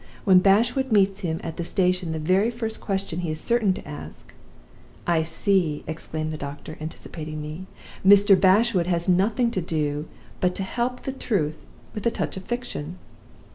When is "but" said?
10.39-10.55